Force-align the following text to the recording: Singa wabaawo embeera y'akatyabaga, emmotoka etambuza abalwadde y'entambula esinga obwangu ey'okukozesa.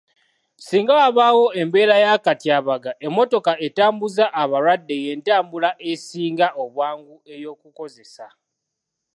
Singa 0.65 0.93
wabaawo 0.99 1.45
embeera 1.61 1.95
y'akatyabaga, 2.03 2.91
emmotoka 3.05 3.51
etambuza 3.65 4.25
abalwadde 4.41 4.95
y'entambula 5.05 5.69
esinga 5.91 6.47
obwangu 6.63 7.15
ey'okukozesa. 7.33 8.27